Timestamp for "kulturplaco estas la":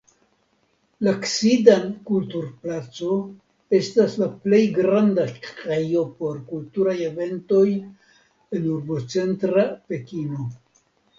2.09-4.29